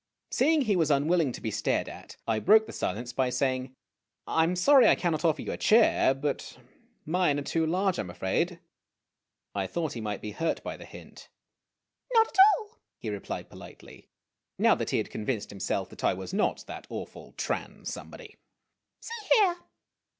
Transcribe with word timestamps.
Seeing 0.31 0.61
he 0.63 0.75
was 0.75 0.89
unwilling 0.89 1.31
to 1.31 1.41
be 1.41 1.51
stared 1.51 1.87
at, 1.87 2.17
I 2.27 2.39
broke 2.39 2.65
the 2.65 2.73
silence 2.73 3.13
by 3.13 3.29
saying, 3.29 3.75
"I 4.25 4.43
am 4.43 4.55
sorry 4.55 4.87
I 4.87 4.95
cannot 4.95 5.23
offer 5.23 5.43
you 5.43 5.51
a 5.51 5.57
chair 5.57 6.15
but 6.15 6.57
mine 7.05 7.37
are 7.37 7.43
too 7.43 7.67
large, 7.67 7.99
I 7.99 8.01
am 8.01 8.09
afraid." 8.09 8.59
I 9.53 9.67
thought 9.67 9.93
he 9.93 10.01
might 10.01 10.19
be 10.19 10.31
hurt 10.31 10.63
by 10.63 10.75
the 10.75 10.85
hint." 10.85 11.29
Not 12.15 12.29
at 12.29 12.37
all!' 12.57 12.79
he 13.03 13.11
replied 13.11 13.47
politely, 13.51 14.09
now 14.57 14.73
that 14.73 14.89
he 14.89 14.97
had 14.97 15.11
convinced 15.11 15.51
himself 15.51 15.93
I 16.03 16.15
was 16.15 16.33
not 16.33 16.65
that 16.65 16.87
awful 16.89 17.33
Tran 17.33 17.85
somebody. 17.85 18.37
"See 19.01 19.27
here!" 19.35 19.55